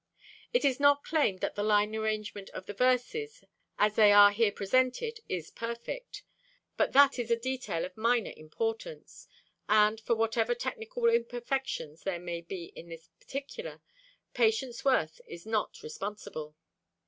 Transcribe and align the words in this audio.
It 0.51 0.65
is 0.65 0.79
not 0.79 1.03
claimed 1.03 1.41
that 1.41 1.53
the 1.53 1.61
line 1.61 1.95
arrangement 1.95 2.49
of 2.55 2.65
the 2.65 2.73
verses 2.73 3.43
as 3.77 3.93
they 3.95 4.11
are 4.11 4.31
here 4.31 4.51
presented 4.51 5.19
is 5.29 5.51
perfect; 5.51 6.23
but 6.75 6.93
that 6.93 7.19
is 7.19 7.29
a 7.29 7.35
detail 7.35 7.85
of 7.85 7.95
minor 7.95 8.33
importance, 8.35 9.27
and 9.69 10.01
for 10.01 10.15
whatever 10.15 10.55
technical 10.55 11.05
imperfections 11.07 12.01
there 12.01 12.17
may 12.17 12.41
be 12.41 12.73
in 12.75 12.89
this 12.89 13.09
particular, 13.19 13.79
Patience 14.33 14.83
Worth 14.83 15.21
is 15.27 15.45
not 15.45 15.83
responsible. 15.83 16.55